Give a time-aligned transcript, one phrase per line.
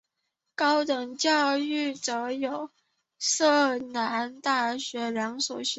[0.55, 2.69] 高等教育则有和
[3.19, 5.69] 摄南大学两所大学。